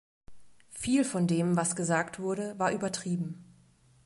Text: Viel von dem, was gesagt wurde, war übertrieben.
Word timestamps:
Viel 0.71 1.05
von 1.05 1.27
dem, 1.27 1.55
was 1.57 1.75
gesagt 1.75 2.17
wurde, 2.17 2.57
war 2.57 2.71
übertrieben. 2.71 3.45